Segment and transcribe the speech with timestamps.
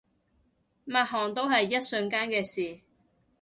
[0.83, 2.79] 抹汗都係一瞬間嘅事